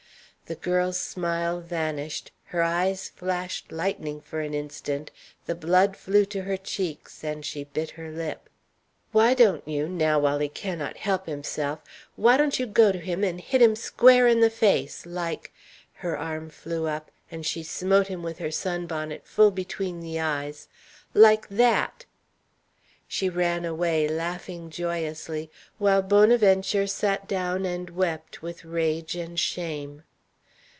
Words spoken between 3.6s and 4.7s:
lightning for an